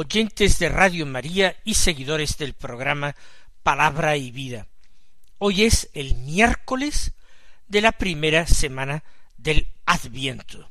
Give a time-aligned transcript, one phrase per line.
[0.00, 3.14] oyentes de Radio María y seguidores del programa
[3.62, 4.66] Palabra y Vida.
[5.36, 7.12] Hoy es el miércoles
[7.68, 9.04] de la primera semana
[9.36, 10.70] del Adviento.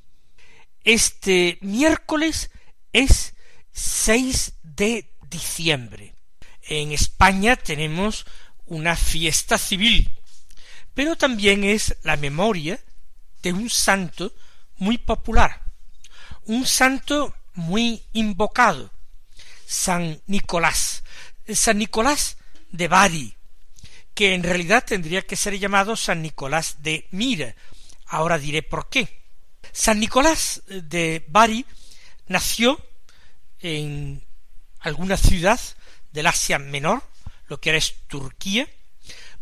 [0.84, 2.50] Este miércoles
[2.92, 3.36] es
[3.72, 6.16] 6 de diciembre.
[6.64, 8.26] En España tenemos
[8.66, 10.10] una fiesta civil,
[10.96, 12.80] pero también es la memoria
[13.43, 14.34] de un santo
[14.77, 15.62] muy popular,
[16.46, 18.91] un santo muy invocado,
[19.70, 21.03] San Nicolás,
[21.48, 22.37] San Nicolás
[22.71, 23.35] de Bari,
[24.15, 27.55] que en realidad tendría que ser llamado San Nicolás de Mira.
[28.07, 29.21] Ahora diré por qué.
[29.71, 31.67] San Nicolás de Bari
[32.25, 32.84] nació
[33.59, 34.25] en
[34.79, 35.62] alguna ciudad
[36.12, 37.03] del Asia Menor,
[37.47, 38.67] lo que ahora es Turquía,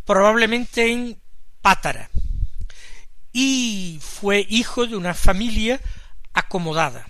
[0.03, 1.21] probablemente en
[1.61, 2.09] Pátara,
[3.31, 5.79] y fue hijo de una familia
[6.33, 7.09] acomodada,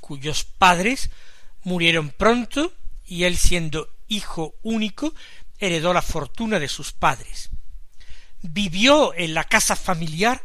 [0.00, 1.10] cuyos padres
[1.62, 2.72] murieron pronto
[3.04, 5.14] y él siendo hijo único
[5.58, 7.50] heredó la fortuna de sus padres.
[8.40, 10.42] Vivió en la casa familiar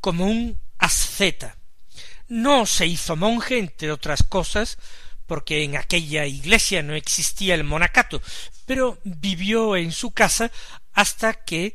[0.00, 1.56] como un asceta.
[2.28, 4.78] No se hizo monje, entre otras cosas,
[5.26, 8.22] porque en aquella iglesia no existía el monacato,
[8.66, 10.50] pero vivió en su casa
[10.92, 11.74] hasta que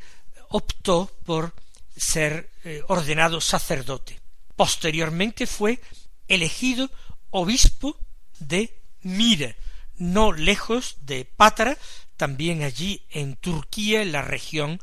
[0.49, 1.53] optó por
[1.95, 4.19] ser eh, ordenado sacerdote.
[4.55, 5.81] Posteriormente fue
[6.27, 6.89] elegido
[7.30, 7.97] obispo
[8.39, 9.55] de Mira,
[9.95, 11.77] no lejos de Pátara,
[12.17, 14.81] también allí en Turquía, en la región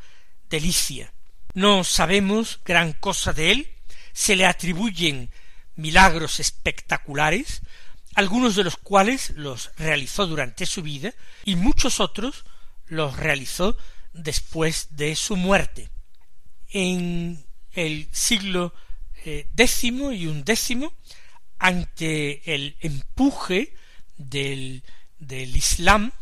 [0.51, 1.13] de Licia.
[1.53, 3.75] No sabemos gran cosa de él,
[4.13, 5.31] se le atribuyen
[5.77, 7.63] milagros espectaculares,
[8.15, 11.13] algunos de los cuales los realizó durante su vida
[11.45, 12.45] y muchos otros
[12.87, 13.77] los realizó
[14.13, 15.91] después de su muerte.
[16.69, 18.73] En el siglo
[19.25, 20.93] eh, décimo y undécimo,
[21.59, 23.75] ante el empuje
[24.17, 24.83] del,
[25.19, 26.13] del Islam,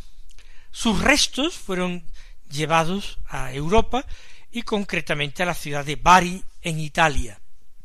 [0.70, 2.04] sus restos fueron
[2.50, 4.06] llevados a Europa
[4.50, 7.40] y concretamente a la ciudad de Bari en Italia.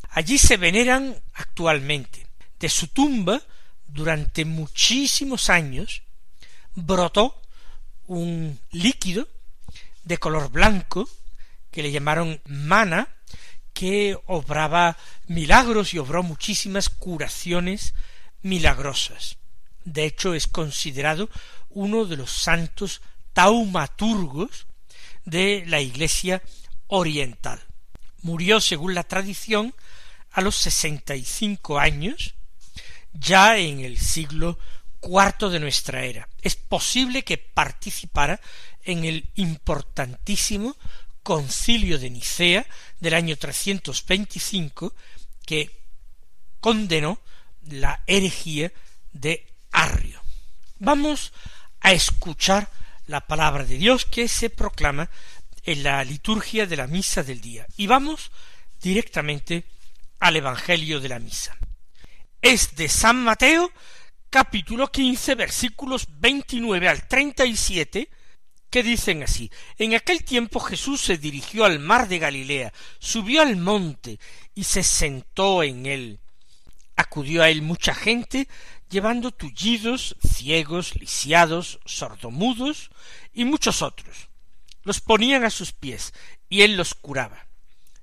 [0.09, 2.27] Allí se veneran actualmente.
[2.59, 3.41] De su tumba,
[3.87, 6.03] durante muchísimos años,
[6.75, 7.41] brotó
[8.07, 9.27] un líquido
[10.03, 11.07] de color blanco
[11.71, 13.07] que le llamaron mana,
[13.77, 17.93] que obraba milagros y obró muchísimas curaciones
[18.41, 19.37] milagrosas.
[19.85, 21.29] De hecho, es considerado
[21.69, 23.01] uno de los santos
[23.33, 24.65] taumaturgos
[25.25, 26.41] de la Iglesia
[26.87, 27.61] oriental.
[28.23, 29.75] Murió, según la tradición,
[30.31, 32.33] a los sesenta y cinco años,
[33.13, 34.57] ya en el siglo
[34.99, 36.27] cuarto de nuestra era.
[36.41, 38.41] Es posible que participara
[38.83, 40.75] en el importantísimo
[41.21, 42.65] concilio de Nicea
[42.99, 44.93] del año 325
[45.45, 45.71] que
[46.59, 47.19] condenó
[47.69, 48.71] la herejía
[49.13, 50.21] de Arrio.
[50.79, 51.33] Vamos
[51.81, 52.69] a escuchar
[53.07, 55.09] la palabra de Dios que se proclama
[55.63, 57.67] en la liturgia de la misa del día.
[57.77, 58.31] Y vamos
[58.81, 59.65] directamente
[60.19, 61.57] al Evangelio de la misa.
[62.41, 63.71] Es de San Mateo,
[64.29, 68.09] capítulo quince, versículos veintinueve al treinta y siete,
[68.69, 73.55] que dicen así En aquel tiempo Jesús se dirigió al mar de Galilea, subió al
[73.55, 74.19] monte
[74.55, 76.19] y se sentó en él.
[76.95, 78.47] Acudió a él mucha gente,
[78.89, 82.89] llevando tullidos, ciegos, lisiados, sordomudos
[83.33, 84.29] y muchos otros.
[84.83, 86.13] Los ponían a sus pies
[86.49, 87.45] y él los curaba.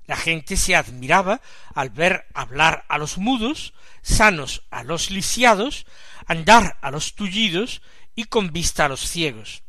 [0.07, 1.41] La gente se admiraba
[1.73, 3.73] al ver hablar a los mudos,
[4.03, 5.87] sanos a los lisiados,
[6.27, 7.81] andar a los tullidos
[8.15, 9.64] y con vista a los ciegos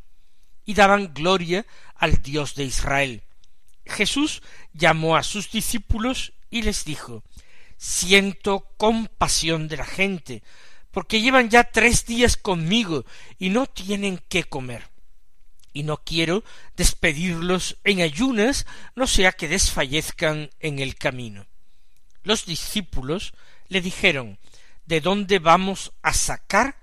[0.67, 1.65] y daban gloria
[1.95, 3.23] al Dios de Israel.
[3.85, 4.43] Jesús
[4.73, 7.23] llamó a sus discípulos y les dijo
[7.77, 10.43] Siento compasión de la gente,
[10.91, 13.05] porque llevan ya tres días conmigo
[13.39, 14.89] y no tienen qué comer.
[15.71, 16.43] Y no quiero
[16.75, 18.65] despedirlos en ayunas,
[18.95, 21.45] no sea que desfallezcan en el camino.
[22.23, 23.33] Los discípulos
[23.69, 24.37] le dijeron
[24.85, 26.77] ¿De dónde vamos a sacar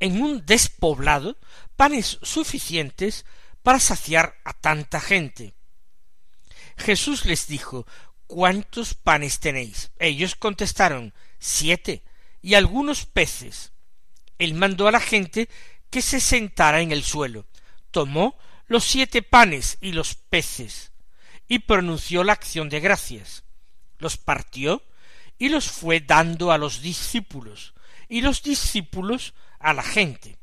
[0.00, 1.36] en un despoblado
[1.80, 3.24] panes suficientes
[3.62, 5.54] para saciar a tanta gente.
[6.76, 7.86] Jesús les dijo
[8.26, 9.90] ¿Cuántos panes tenéis?
[9.98, 12.04] Ellos contestaron siete
[12.42, 13.72] y algunos peces.
[14.36, 15.48] Él mandó a la gente
[15.88, 17.46] que se sentara en el suelo,
[17.90, 18.36] tomó
[18.66, 20.92] los siete panes y los peces,
[21.48, 23.44] y pronunció la acción de gracias,
[23.96, 24.82] los partió
[25.38, 27.72] y los fue dando a los discípulos,
[28.06, 30.39] y los discípulos a la gente.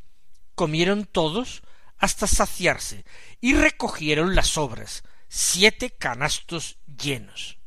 [0.57, 1.62] Comieron todos
[2.00, 3.06] hasta saciarse,
[3.42, 7.59] y recogieron las sobras, siete canastos llenos.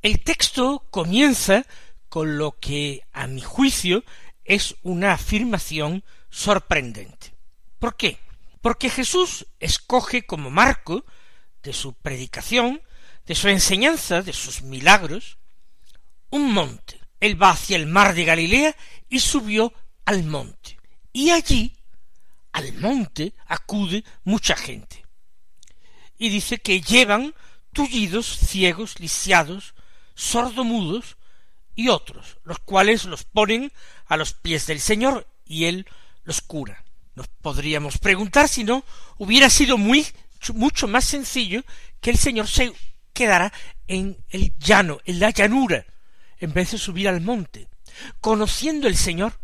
[0.00, 1.66] El texto comienza
[2.08, 4.02] con lo que, a mi juicio,
[4.46, 7.34] es una afirmación sorprendente.
[7.78, 8.18] ¿Por qué?
[8.62, 11.04] Porque Jesús escoge como marco
[11.62, 12.80] de su predicación,
[13.26, 15.36] de su enseñanza, de sus milagros,
[16.30, 16.98] un monte.
[17.20, 18.74] Él va hacia el mar de Galilea
[19.10, 19.74] y subió
[20.06, 20.78] al monte.
[21.12, 21.76] Y allí,
[22.52, 25.04] al monte, acude mucha gente.
[26.18, 27.34] Y dice que llevan
[27.72, 29.74] tullidos, ciegos, lisiados,
[30.14, 31.16] sordomudos
[31.74, 33.72] y otros, los cuales los ponen
[34.06, 35.86] a los pies del Señor y Él
[36.24, 36.84] los cura.
[37.14, 38.84] Nos podríamos preguntar si no
[39.18, 40.06] hubiera sido muy
[40.54, 41.62] mucho más sencillo
[42.00, 42.72] que el Señor se
[43.12, 43.52] quedara
[43.86, 45.84] en el llano, en la llanura,
[46.38, 47.68] en vez de subir al monte,
[48.20, 49.38] conociendo el Señor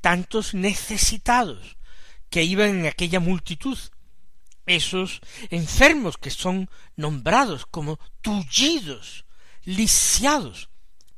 [0.00, 1.76] tantos necesitados
[2.32, 3.78] que iban en aquella multitud,
[4.64, 5.20] esos
[5.50, 9.26] enfermos que son nombrados como tullidos,
[9.64, 10.70] lisiados,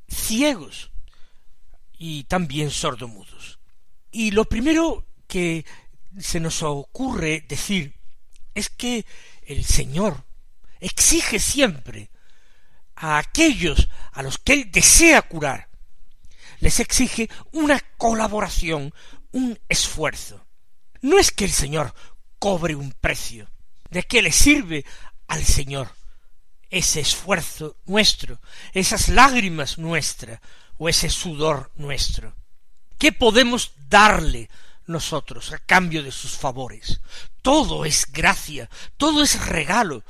[0.08, 0.90] ciegos
[1.96, 3.61] y también sordomudos.
[4.11, 5.64] Y lo primero que
[6.19, 7.94] se nos ocurre decir
[8.52, 9.06] es que
[9.43, 10.25] el Señor
[10.81, 12.11] exige siempre
[12.96, 15.69] a aquellos a los que Él desea curar,
[16.58, 18.93] les exige una colaboración,
[19.31, 20.44] un esfuerzo.
[21.04, 21.94] No es que el Señor
[22.38, 23.50] cobre un precio.
[23.90, 24.86] ¿De qué le sirve
[25.28, 25.90] al Señor
[26.70, 28.40] ese esfuerzo nuestro,
[28.72, 30.40] esas lágrimas nuestras
[30.78, 32.34] o ese sudor nuestro?
[32.96, 34.48] ¿Qué podemos darle
[34.86, 37.02] nosotros a cambio de sus favores?
[37.42, 40.04] Todo es gracia, todo es regalo,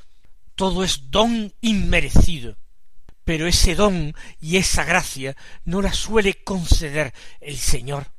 [0.54, 2.56] todo es don inmerecido.
[3.24, 8.13] Pero ese don y esa gracia no la suele conceder el Señor,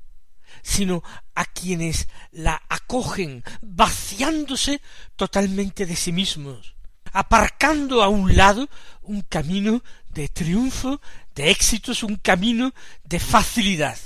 [0.65, 1.03] sino
[1.35, 4.81] a quienes la acogen vaciándose
[5.15, 6.75] totalmente de sí mismos,
[7.13, 8.67] aparcando a un lado
[9.03, 10.99] un camino de triunfo,
[11.35, 12.73] de éxitos, un camino
[13.03, 13.97] de facilidad.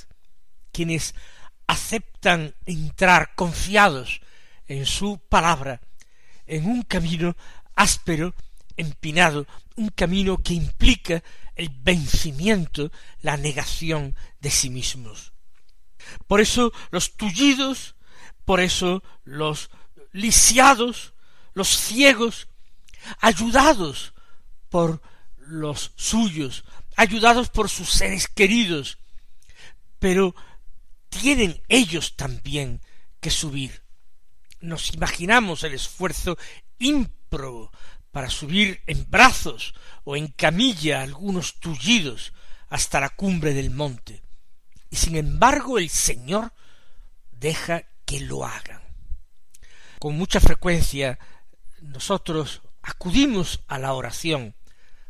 [0.73, 1.15] Quienes
[1.65, 4.19] aceptan entrar confiados
[4.67, 5.79] en su palabra,
[6.45, 7.37] en un camino
[7.73, 8.35] áspero,
[8.75, 9.47] empinado,
[9.77, 11.23] un camino que implica
[11.55, 12.91] el vencimiento,
[13.21, 15.31] la negación de sí mismos.
[16.27, 17.95] Por eso los tullidos,
[18.45, 19.69] por eso los
[20.11, 21.13] lisiados,
[21.53, 22.47] los ciegos,
[23.19, 24.13] ayudados
[24.69, 25.01] por
[25.37, 26.63] los suyos,
[26.95, 28.97] ayudados por sus seres queridos,
[29.99, 30.35] pero
[31.09, 32.81] tienen ellos también
[33.19, 33.83] que subir.
[34.61, 36.37] Nos imaginamos el esfuerzo
[36.77, 37.71] ímprobo
[38.11, 39.73] para subir en brazos
[40.03, 42.33] o en camilla algunos tullidos
[42.69, 44.21] hasta la cumbre del monte.
[44.89, 46.53] Y sin embargo el Señor
[47.31, 48.81] deja que lo hagan.
[49.99, 51.19] Con mucha frecuencia
[51.81, 54.55] nosotros acudimos a la oración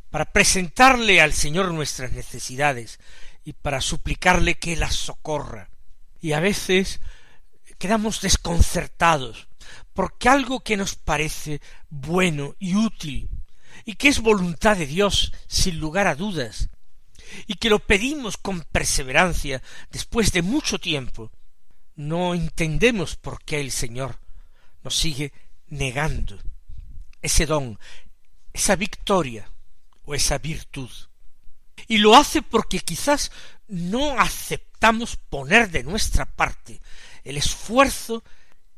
[0.09, 2.99] para presentarle al Señor nuestras necesidades
[3.43, 5.69] y para suplicarle que las socorra.
[6.21, 6.99] Y a veces
[7.77, 9.47] quedamos desconcertados
[9.93, 13.29] porque algo que nos parece bueno y útil
[13.85, 16.69] y que es voluntad de Dios sin lugar a dudas
[17.47, 21.31] y que lo pedimos con perseverancia después de mucho tiempo,
[21.95, 24.19] no entendemos por qué el Señor
[24.83, 25.33] nos sigue
[25.67, 26.39] negando
[27.21, 27.79] ese don,
[28.53, 29.51] esa victoria
[30.05, 30.89] o esa virtud.
[31.87, 33.31] Y lo hace porque quizás
[33.67, 36.81] no aceptamos poner de nuestra parte
[37.23, 38.23] el esfuerzo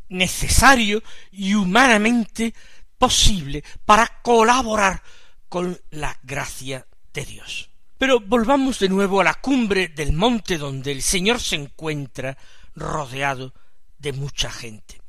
[0.10, 2.54] necesario y humanamente
[2.98, 5.02] posible para colaborar
[5.50, 7.71] con la gracia de Dios.
[8.02, 12.36] Pero volvamos de nuevo a la cumbre del monte donde el Señor se encuentra
[12.74, 13.54] rodeado
[14.00, 15.00] de mucha gente.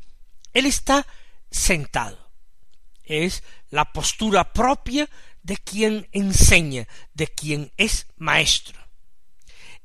[0.53, 1.07] Él está
[1.51, 2.31] sentado.
[3.03, 5.09] Es la postura propia
[5.43, 8.79] de quien enseña, de quien es maestro.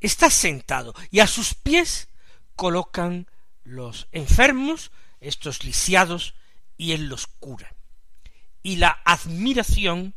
[0.02, 2.10] Está sentado y a sus pies
[2.58, 3.28] colocan
[3.64, 6.34] los enfermos, estos lisiados,
[6.76, 7.74] y él los cura.
[8.64, 10.14] Y la admiración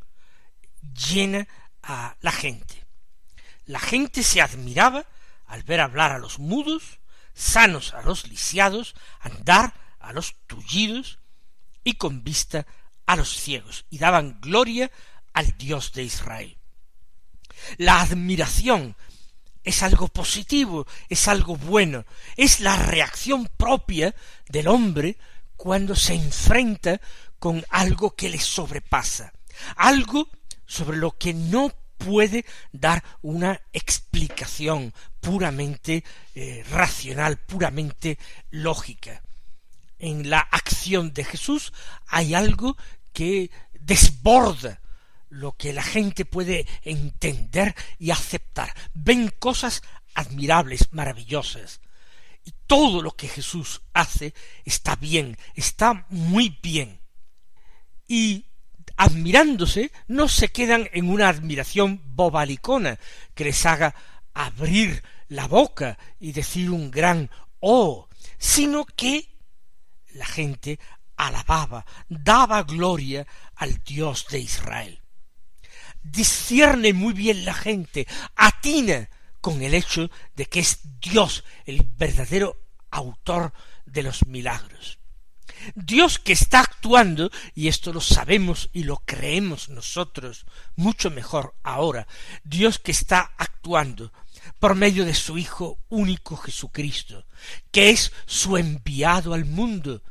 [0.83, 1.47] llena
[1.83, 2.87] a la gente.
[3.67, 5.07] La gente se admiraba
[5.47, 7.01] al ver hablar a los mudos,
[7.35, 11.19] sanos a los lisiados, andar a los tullidos
[11.85, 12.67] y con vista
[13.07, 14.91] a los ciegos, y daban gloria
[15.33, 16.57] al Dios de Israel.
[17.77, 18.97] La admiración
[19.65, 22.05] es algo positivo, es algo bueno,
[22.37, 24.15] es la reacción propia
[24.49, 25.19] del hombre
[25.57, 27.01] cuando se enfrenta
[27.39, 29.33] con algo que le sobrepasa,
[29.77, 30.29] algo
[30.71, 36.05] sobre lo que no puede dar una explicación puramente
[36.37, 38.19] eh, racional, puramente
[38.51, 39.21] lógica.
[39.99, 41.73] En la acción de Jesús
[42.07, 42.77] hay algo
[43.13, 43.51] que
[43.81, 44.81] desborda
[45.29, 48.73] lo que la gente puede entender y aceptar.
[48.95, 49.83] Ven cosas
[50.15, 51.81] admirables, maravillosas.
[52.45, 54.35] Y todo lo que Jesús hace
[54.65, 57.01] está bien, está muy bien.
[58.07, 58.47] Y
[59.01, 62.99] admirándose, no se quedan en una admiración bobalicona
[63.35, 63.95] que les haga
[64.35, 67.31] abrir la boca y decir un gran
[67.61, 69.29] oh, sino que
[70.15, 70.79] la gente
[71.17, 73.27] alababa, daba gloria
[73.57, 75.01] al Dios de Israel
[76.03, 82.57] discierne muy bien la gente, atina con el hecho de que es Dios el verdadero
[82.91, 83.53] autor
[83.87, 85.00] de los milagros.
[85.75, 92.07] Dios que está actuando, y esto lo sabemos y lo creemos nosotros mucho mejor ahora,
[92.45, 94.13] Dios que está actuando
[94.59, 97.27] por medio de su Hijo único Jesucristo,
[97.71, 100.03] que es su enviado al mundo,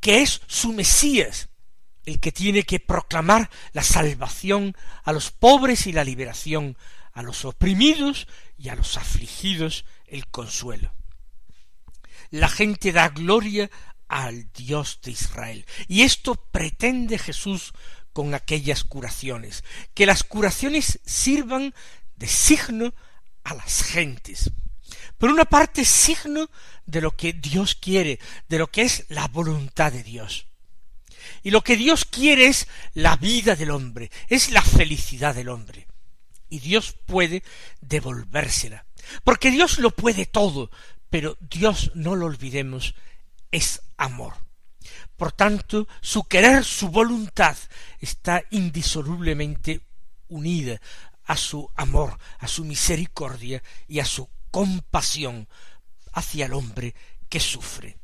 [0.00, 1.48] que es su Mesías,
[2.04, 6.76] el que tiene que proclamar la salvación a los pobres y la liberación,
[7.12, 10.94] a los oprimidos y a los afligidos el consuelo.
[12.30, 13.70] La gente da gloria
[14.08, 15.66] al Dios de Israel.
[15.86, 17.72] Y esto pretende Jesús
[18.12, 19.62] con aquellas curaciones,
[19.94, 21.74] que las curaciones sirvan
[22.16, 22.94] de signo
[23.44, 24.50] a las gentes.
[25.18, 26.50] Por una parte, signo
[26.86, 30.46] de lo que Dios quiere, de lo que es la voluntad de Dios.
[31.42, 35.86] Y lo que Dios quiere es la vida del hombre, es la felicidad del hombre.
[36.48, 37.42] Y Dios puede
[37.80, 38.86] devolvérsela.
[39.24, 40.70] Porque Dios lo puede todo,
[41.10, 42.94] pero Dios, no lo olvidemos,
[43.50, 44.34] es amor.
[45.16, 47.56] Por tanto, su querer, su voluntad
[48.00, 49.80] está indisolublemente
[50.28, 50.80] unida
[51.24, 55.48] a su amor, a su misericordia y a su compasión
[56.12, 56.94] hacia el hombre
[57.28, 57.98] que sufre.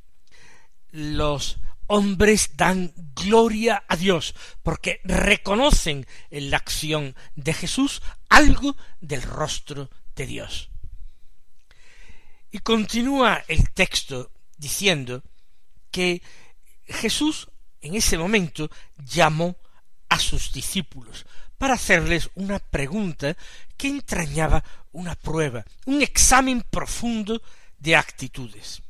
[0.91, 9.23] Los hombres dan gloria a Dios porque reconocen en la acción de Jesús algo del
[9.23, 10.71] rostro de Dios.
[12.51, 15.23] Y continúa el texto diciendo
[15.95, 16.23] que
[16.87, 17.49] Jesús
[17.81, 19.57] en ese momento llamó
[20.09, 21.25] a sus discípulos
[21.57, 23.37] para hacerles una pregunta
[23.77, 27.41] que entrañaba una prueba, un examen profundo
[27.79, 28.83] de actitudes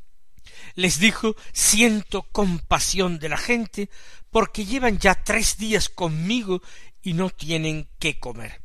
[0.75, 3.90] les dijo siento compasión de la gente
[4.30, 6.62] porque llevan ya tres días conmigo
[7.02, 8.62] y no tienen qué comer.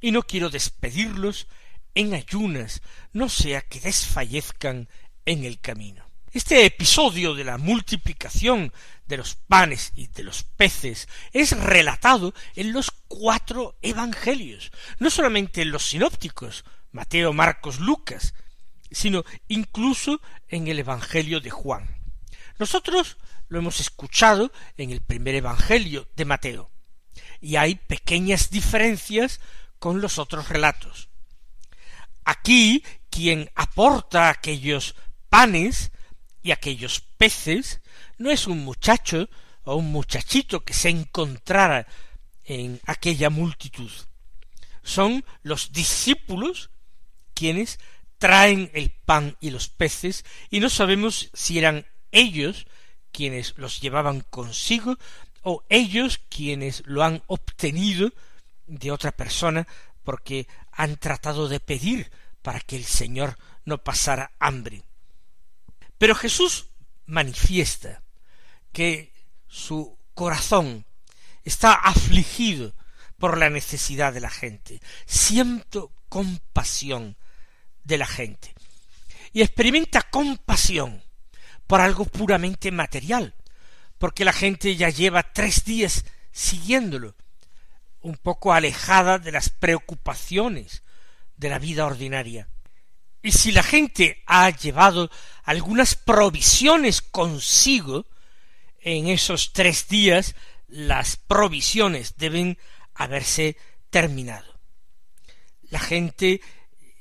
[0.00, 1.48] Y no quiero despedirlos
[1.94, 4.88] en ayunas, no sea que desfallezcan
[5.24, 6.07] en el camino.
[6.32, 8.70] Este episodio de la multiplicación
[9.06, 15.62] de los panes y de los peces es relatado en los cuatro evangelios, no solamente
[15.62, 18.34] en los sinópticos, Mateo, Marcos, Lucas,
[18.90, 21.96] sino incluso en el Evangelio de Juan.
[22.58, 23.16] Nosotros
[23.48, 26.70] lo hemos escuchado en el primer Evangelio de Mateo,
[27.40, 29.40] y hay pequeñas diferencias
[29.78, 31.08] con los otros relatos.
[32.24, 34.94] Aquí quien aporta aquellos
[35.30, 35.90] panes
[36.48, 37.82] y aquellos peces
[38.16, 39.28] no es un muchacho
[39.64, 41.86] o un muchachito que se encontrara
[42.42, 43.90] en aquella multitud.
[44.82, 46.70] Son los discípulos
[47.34, 47.78] quienes
[48.16, 52.66] traen el pan y los peces y no sabemos si eran ellos
[53.12, 54.96] quienes los llevaban consigo
[55.42, 58.10] o ellos quienes lo han obtenido
[58.66, 59.68] de otra persona
[60.02, 63.36] porque han tratado de pedir para que el Señor
[63.66, 64.87] no pasara hambre.
[65.98, 66.70] Pero Jesús
[67.06, 68.02] manifiesta
[68.72, 69.12] que
[69.48, 70.86] su corazón
[71.44, 72.74] está afligido
[73.18, 74.80] por la necesidad de la gente.
[75.06, 77.16] Siento compasión
[77.84, 78.54] de la gente.
[79.32, 81.02] Y experimenta compasión
[81.66, 83.34] por algo puramente material,
[83.98, 87.14] porque la gente ya lleva tres días siguiéndolo,
[88.00, 90.82] un poco alejada de las preocupaciones
[91.36, 92.48] de la vida ordinaria.
[93.28, 95.10] Y si la gente ha llevado
[95.42, 98.06] algunas provisiones consigo,
[98.80, 100.34] en esos tres días
[100.66, 102.56] las provisiones deben
[102.94, 103.58] haberse
[103.90, 104.58] terminado.
[105.68, 106.40] La gente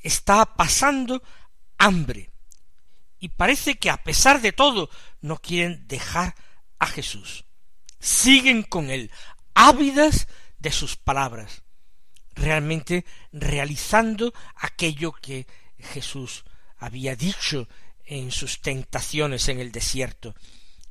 [0.04, 1.24] está pasando
[1.78, 2.30] hambre.
[3.20, 4.90] Y parece que a pesar de todo
[5.22, 6.36] no quieren dejar
[6.78, 7.46] a Jesús.
[8.02, 9.12] Siguen con él,
[9.54, 11.64] ávidas de sus palabras.
[12.36, 15.48] realmente realizando aquello que
[15.80, 16.44] Jesús
[16.78, 17.68] había dicho
[18.06, 20.36] en sus tentaciones en el desierto.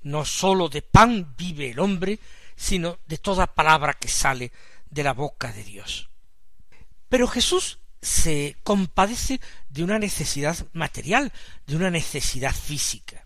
[0.03, 2.19] No sólo de pan vive el hombre,
[2.57, 4.53] sino de toda palabra que sale
[4.91, 6.09] de la boca de Dios.
[7.09, 11.33] Pero Jesús se compadece de una necesidad material,
[11.67, 13.25] de una necesidad física.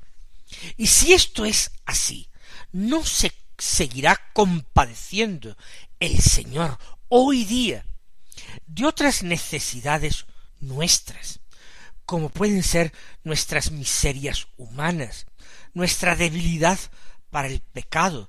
[0.77, 2.29] Y si esto es así,
[2.73, 5.57] ¿no se seguirá compadeciendo
[5.99, 7.85] el Señor hoy día
[8.67, 10.27] de otras necesidades
[10.61, 11.40] nuestras,
[12.11, 15.29] como pueden ser nuestras miserias humanas,
[15.75, 16.77] nuestra debilidad
[17.31, 18.29] para el pecado,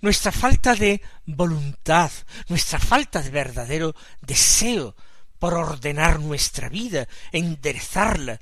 [0.00, 2.10] nuestra falta de voluntad,
[2.48, 4.96] nuestra falta de verdadero deseo
[5.38, 8.40] por ordenar nuestra vida, enderezarla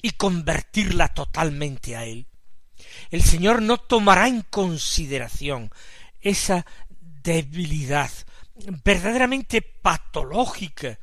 [0.00, 2.28] y convertirla totalmente a Él.
[3.10, 5.72] El Señor no tomará en consideración
[6.20, 6.64] esa
[7.00, 8.12] debilidad
[8.84, 11.00] verdaderamente patológica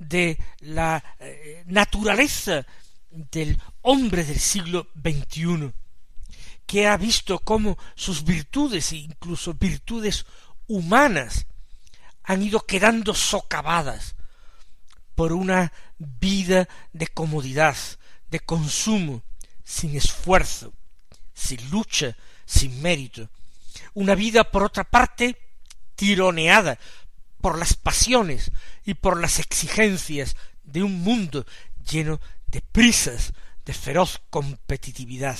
[0.00, 2.66] de la eh, naturaleza
[3.10, 5.72] del hombre del siglo XXI,
[6.66, 10.24] que ha visto cómo sus virtudes, incluso virtudes
[10.66, 11.46] humanas,
[12.24, 14.14] han ido quedando socavadas
[15.14, 17.76] por una vida de comodidad,
[18.30, 19.22] de consumo,
[19.64, 20.72] sin esfuerzo,
[21.34, 22.16] sin lucha,
[22.46, 23.28] sin mérito.
[23.92, 25.36] Una vida, por otra parte,
[25.94, 26.78] tironeada
[27.40, 28.52] por las pasiones
[28.84, 31.46] y por las exigencias de un mundo
[31.90, 33.32] lleno de prisas,
[33.64, 35.38] de feroz competitividad,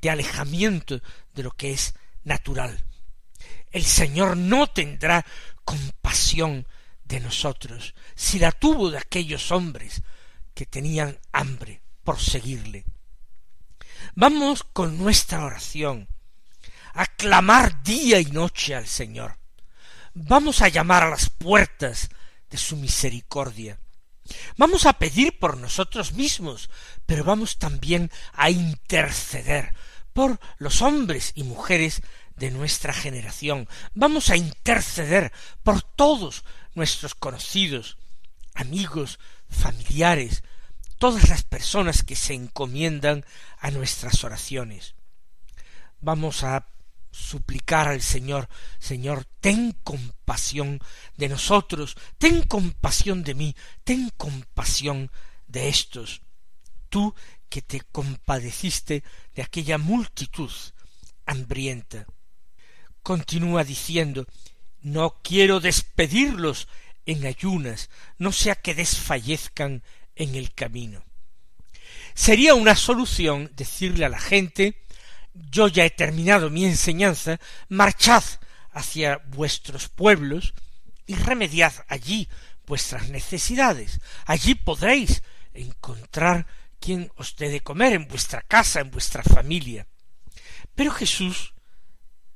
[0.00, 1.00] de alejamiento
[1.34, 1.94] de lo que es
[2.24, 2.84] natural.
[3.70, 5.24] El Señor no tendrá
[5.64, 6.66] compasión
[7.04, 10.02] de nosotros si la tuvo de aquellos hombres
[10.54, 12.84] que tenían hambre por seguirle.
[14.14, 16.08] Vamos con nuestra oración
[16.94, 19.38] a clamar día y noche al Señor.
[20.14, 22.10] Vamos a llamar a las puertas
[22.50, 23.78] de su misericordia.
[24.56, 26.70] Vamos a pedir por nosotros mismos,
[27.06, 29.74] pero vamos también a interceder
[30.12, 32.02] por los hombres y mujeres
[32.36, 33.68] de nuestra generación.
[33.94, 36.44] Vamos a interceder por todos
[36.74, 37.96] nuestros conocidos,
[38.54, 40.42] amigos, familiares,
[40.98, 43.24] todas las personas que se encomiendan
[43.58, 44.94] a nuestras oraciones.
[46.00, 46.66] Vamos a
[47.12, 48.48] suplicar al Señor,
[48.80, 50.80] Señor, ten compasión
[51.16, 55.12] de nosotros, ten compasión de mí, ten compasión
[55.46, 56.22] de estos.
[56.88, 57.14] Tú
[57.48, 60.50] que te compadeciste de aquella multitud
[61.26, 62.06] hambrienta.
[63.02, 64.26] Continúa diciendo,
[64.80, 66.66] no quiero despedirlos
[67.04, 69.82] en ayunas, no sea que desfallezcan
[70.16, 71.04] en el camino.
[72.14, 74.82] Sería una solución decirle a la gente
[75.34, 78.22] yo ya he terminado mi enseñanza, marchad
[78.72, 80.54] hacia vuestros pueblos
[81.06, 82.28] y remediad allí
[82.66, 84.00] vuestras necesidades.
[84.26, 86.46] Allí podréis encontrar
[86.80, 89.86] quien os dé de comer en vuestra casa, en vuestra familia.
[90.74, 91.54] Pero Jesús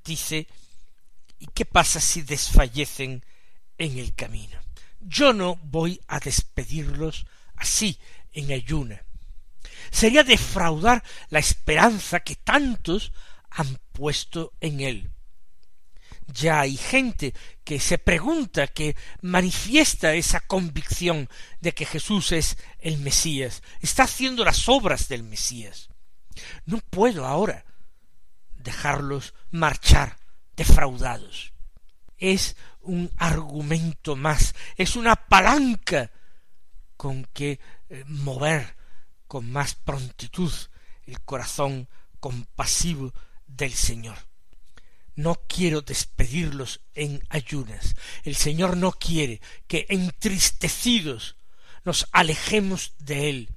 [0.04, 0.46] dice,
[1.38, 3.24] ¿y qué pasa si desfallecen
[3.78, 4.60] en el camino?
[5.00, 7.98] Yo no voy a despedirlos así,
[8.32, 9.05] en ayuna.
[9.96, 13.12] Sería defraudar la esperanza que tantos
[13.48, 15.10] han puesto en él.
[16.26, 17.32] Ya hay gente
[17.64, 21.30] que se pregunta, que manifiesta esa convicción
[21.62, 25.88] de que Jesús es el Mesías, está haciendo las obras del Mesías.
[26.66, 27.64] No puedo ahora
[28.52, 30.18] dejarlos marchar
[30.56, 31.54] defraudados.
[32.18, 36.10] Es un argumento más, es una palanca
[36.98, 38.75] con que eh, mover
[39.26, 40.52] con más prontitud
[41.06, 41.88] el corazón
[42.20, 43.12] compasivo
[43.46, 44.16] del Señor.
[45.14, 47.94] No quiero despedirlos en ayunas.
[48.24, 51.36] El Señor no quiere que entristecidos
[51.84, 53.50] nos alejemos de Él,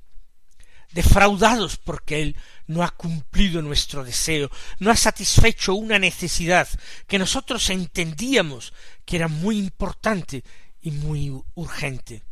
[0.91, 2.35] defraudados porque Él
[2.67, 6.67] no ha cumplido nuestro deseo, no ha satisfecho una necesidad
[7.07, 8.71] que nosotros entendíamos
[9.03, 10.43] que era muy importante
[10.81, 12.23] y muy urgente.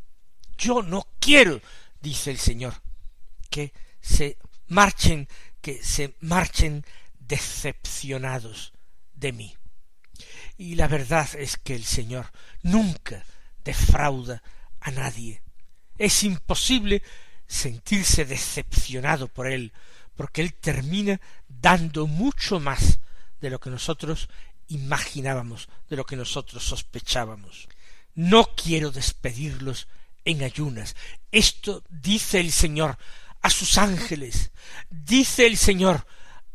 [0.57, 1.61] Yo no quiero,
[1.99, 2.75] dice el Señor,
[3.47, 5.27] que se marchen,
[5.61, 6.85] que se marchen
[7.19, 8.73] decepcionados
[9.13, 9.55] de mí.
[10.57, 12.31] Y la verdad es que el Señor
[12.63, 13.23] nunca
[13.63, 14.41] defrauda
[14.79, 15.41] a nadie.
[15.97, 17.01] Es imposible
[17.47, 19.71] sentirse decepcionado por Él,
[20.15, 22.99] porque Él termina dando mucho más
[23.41, 24.29] de lo que nosotros
[24.67, 27.67] imaginábamos, de lo que nosotros sospechábamos.
[28.15, 29.87] No quiero despedirlos
[30.25, 30.95] en ayunas.
[31.31, 32.97] Esto dice el Señor
[33.47, 34.51] a sus ángeles,
[34.89, 36.05] dice el Señor,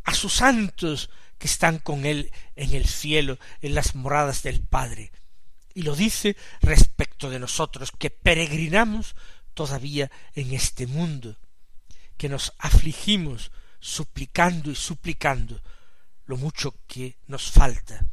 [0.05, 5.11] a sus santos que están con Él en el cielo, en las moradas del Padre.
[5.73, 9.17] Y lo dice respecto de nosotros, que peregrinamos
[9.55, 11.39] todavía en este mundo,
[12.19, 15.63] que nos afligimos suplicando y suplicando
[16.27, 18.05] lo mucho que nos falta.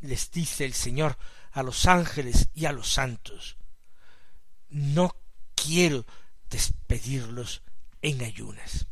[0.00, 1.16] Les dice el Señor
[1.52, 3.58] a los ángeles y a los santos,
[4.70, 5.14] no
[5.54, 6.04] quiero
[6.50, 7.62] despedirlos
[8.02, 8.86] en ayunas.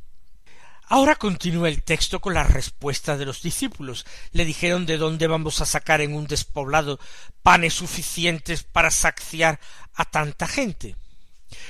[0.92, 4.06] Ahora continúa el texto con la respuesta de los discípulos.
[4.32, 6.98] Le dijeron de dónde vamos a sacar en un despoblado
[7.44, 9.60] panes suficientes para saciar
[9.94, 10.96] a tanta gente.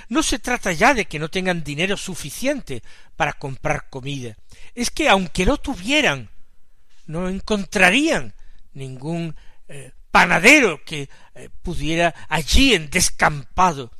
[0.09, 2.83] No se trata ya de que no tengan dinero suficiente
[3.14, 4.37] para comprar comida.
[4.74, 6.31] Es que aunque lo tuvieran,
[7.07, 8.35] no encontrarían
[8.72, 9.37] ningún
[9.68, 13.90] eh, panadero que eh, pudiera allí en descampado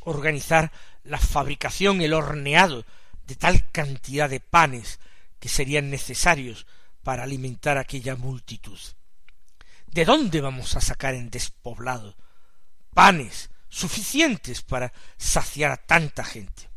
[0.00, 0.72] organizar
[1.08, 2.84] la fabricación, el horneado
[3.26, 5.00] de tal cantidad de panes
[5.40, 6.66] que serían necesarios
[7.02, 8.78] para alimentar aquella multitud.
[9.86, 12.14] ¿De dónde vamos a sacar en despoblado
[12.92, 16.68] panes suficientes para saciar a tanta gente?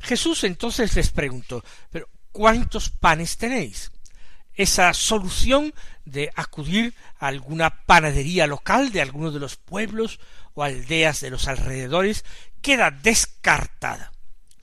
[0.00, 3.90] Jesús entonces les preguntó, pero ¿cuántos panes tenéis?
[4.54, 10.20] Esa solución de acudir a alguna panadería local de alguno de los pueblos
[10.54, 12.24] o aldeas de los alrededores
[12.64, 14.10] queda descartada.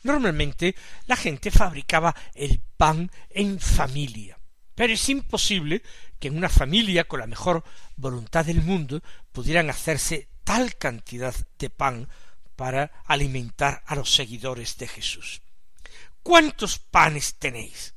[0.01, 4.39] Normalmente la gente fabricaba el pan en familia,
[4.73, 5.83] pero es imposible
[6.19, 7.63] que en una familia con la mejor
[7.95, 12.09] voluntad del mundo pudieran hacerse tal cantidad de pan
[12.55, 15.43] para alimentar a los seguidores de Jesús.
[16.23, 17.93] ¿Cuántos panes tenéis?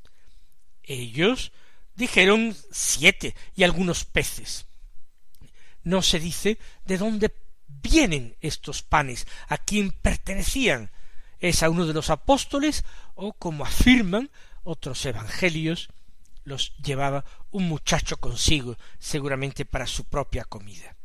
[0.82, 1.50] Ellos
[1.94, 4.66] dijeron siete y algunos peces.
[5.82, 7.30] No se dice de dónde
[7.82, 10.90] vienen estos panes, a quién pertenecían,
[11.40, 12.84] es a uno de los apóstoles
[13.14, 14.30] o como afirman
[14.62, 15.90] otros evangelios
[16.44, 20.96] los llevaba un muchacho consigo, seguramente para su propia comida.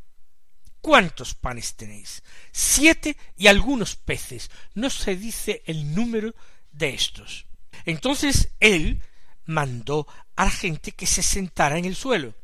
[0.80, 2.22] ¿Cuántos panes tenéis?
[2.52, 4.50] Siete y algunos peces.
[4.74, 6.34] No se dice el número
[6.72, 7.46] de estos.
[7.84, 9.02] Entonces él
[9.44, 10.06] mandó
[10.36, 12.34] a la gente que se sentara en el suelo.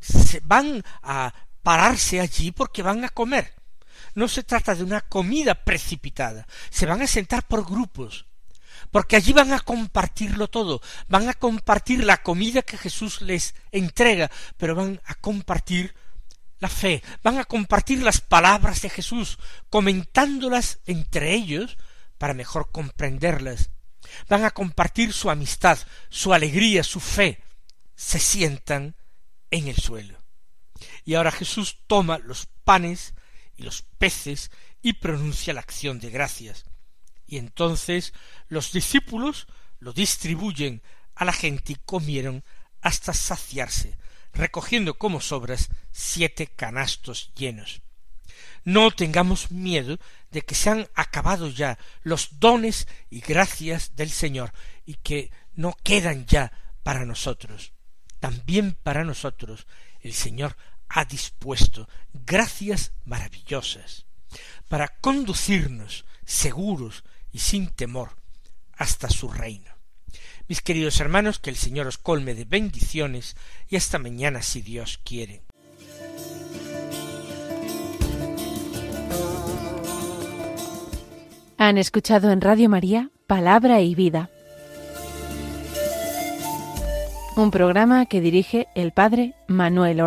[0.00, 3.55] Se van a pararse allí porque van a comer
[4.16, 8.24] no se trata de una comida precipitada, se van a sentar por grupos,
[8.90, 14.30] porque allí van a compartirlo todo, van a compartir la comida que Jesús les entrega,
[14.56, 15.94] pero van a compartir
[16.60, 21.76] la fe, van a compartir las palabras de Jesús, comentándolas entre ellos
[22.16, 23.68] para mejor comprenderlas,
[24.30, 27.42] van a compartir su amistad, su alegría, su fe,
[27.94, 28.96] se sientan
[29.50, 30.18] en el suelo.
[31.04, 33.12] Y ahora Jesús toma los panes
[33.56, 34.50] y los peces
[34.82, 36.64] y pronuncia la acción de gracias.
[37.26, 38.12] Y entonces
[38.48, 39.46] los discípulos
[39.78, 40.82] lo distribuyen
[41.14, 42.44] a la gente y comieron
[42.80, 43.98] hasta saciarse,
[44.32, 47.82] recogiendo como sobras siete canastos llenos.
[48.64, 49.98] No tengamos miedo
[50.30, 54.52] de que se han acabado ya los dones y gracias del Señor
[54.84, 57.72] y que no quedan ya para nosotros.
[58.20, 59.66] También para nosotros
[60.00, 60.56] el Señor
[60.88, 64.06] ha dispuesto gracias maravillosas
[64.68, 68.16] para conducirnos seguros y sin temor
[68.76, 69.72] hasta su reino.
[70.48, 73.36] Mis queridos hermanos, que el Señor os colme de bendiciones
[73.68, 75.42] y hasta mañana si Dios quiere.
[81.58, 84.30] Han escuchado en Radio María Palabra y Vida,
[87.34, 90.00] un programa que dirige el Padre Manuel.